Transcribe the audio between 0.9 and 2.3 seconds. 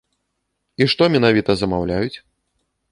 што менавіта замаўляюць?